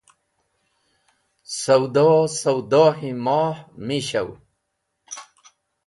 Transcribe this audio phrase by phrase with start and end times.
[1.61, 2.07] Sawdo
[2.39, 4.35] sawdo-e moh mi shawi